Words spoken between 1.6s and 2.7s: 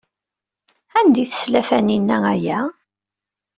Taninna aya?